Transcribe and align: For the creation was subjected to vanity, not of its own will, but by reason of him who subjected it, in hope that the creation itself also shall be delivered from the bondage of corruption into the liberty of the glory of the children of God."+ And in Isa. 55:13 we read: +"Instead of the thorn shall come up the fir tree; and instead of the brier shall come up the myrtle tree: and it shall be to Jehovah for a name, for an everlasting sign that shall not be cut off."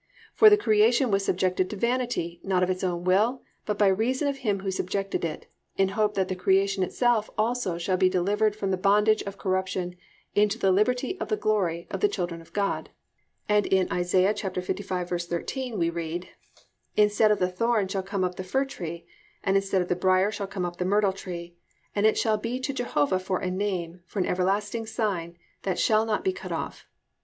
For 0.33 0.49
the 0.49 0.57
creation 0.57 1.11
was 1.11 1.23
subjected 1.23 1.69
to 1.69 1.75
vanity, 1.75 2.39
not 2.43 2.63
of 2.63 2.71
its 2.71 2.83
own 2.83 3.03
will, 3.03 3.43
but 3.67 3.77
by 3.77 3.85
reason 3.85 4.27
of 4.27 4.37
him 4.37 4.61
who 4.61 4.71
subjected 4.71 5.23
it, 5.23 5.45
in 5.77 5.89
hope 5.89 6.15
that 6.15 6.27
the 6.27 6.35
creation 6.35 6.81
itself 6.81 7.29
also 7.37 7.77
shall 7.77 7.97
be 7.97 8.09
delivered 8.09 8.55
from 8.55 8.71
the 8.71 8.77
bondage 8.77 9.21
of 9.21 9.37
corruption 9.37 9.95
into 10.33 10.57
the 10.57 10.71
liberty 10.71 11.19
of 11.21 11.27
the 11.29 11.37
glory 11.37 11.85
of 11.91 11.99
the 11.99 12.07
children 12.09 12.41
of 12.41 12.51
God."+ 12.51 12.89
And 13.47 13.67
in 13.67 13.87
Isa. 13.95 14.17
55:13 14.33 15.77
we 15.77 15.91
read: 15.91 16.29
+"Instead 16.97 17.29
of 17.29 17.37
the 17.37 17.47
thorn 17.51 17.87
shall 17.87 18.01
come 18.01 18.23
up 18.23 18.37
the 18.37 18.43
fir 18.43 18.65
tree; 18.65 19.05
and 19.43 19.55
instead 19.55 19.83
of 19.83 19.87
the 19.87 19.95
brier 19.95 20.31
shall 20.31 20.47
come 20.47 20.65
up 20.65 20.77
the 20.77 20.83
myrtle 20.85 21.13
tree: 21.13 21.57
and 21.95 22.07
it 22.07 22.17
shall 22.17 22.39
be 22.39 22.59
to 22.61 22.73
Jehovah 22.73 23.19
for 23.19 23.37
a 23.37 23.51
name, 23.51 23.99
for 24.07 24.17
an 24.17 24.25
everlasting 24.25 24.87
sign 24.87 25.37
that 25.61 25.77
shall 25.77 26.05
not 26.07 26.23
be 26.23 26.33
cut 26.33 26.51
off." 26.51 26.87